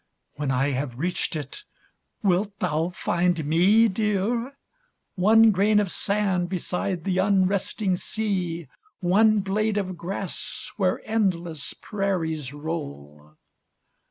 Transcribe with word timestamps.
When 0.33 0.49
I 0.49 0.71
have 0.71 0.97
reached 0.97 1.35
it, 1.35 1.63
wilt 2.23 2.57
thou 2.57 2.89
find 2.89 3.45
me, 3.45 3.87
dear? 3.87 4.57
One 5.13 5.51
grain 5.51 5.79
of 5.79 5.91
sand 5.91 6.49
beside 6.49 7.03
the 7.03 7.19
unresting 7.19 7.95
sea— 7.97 8.67
One 9.01 9.41
blade 9.41 9.77
of 9.77 9.97
grass 9.97 10.71
where 10.75 11.01
endless 11.07 11.75
prairies 11.75 12.51
roll 12.51 13.35